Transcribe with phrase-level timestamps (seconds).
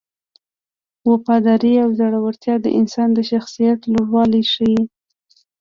[1.09, 4.81] وفاداري او زړورتیا د انسان د شخصیت لوړوالی ښيي.